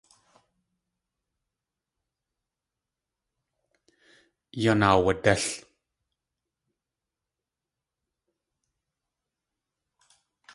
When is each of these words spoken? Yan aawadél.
Yan 4.61 4.81
aawadél. 4.87 5.43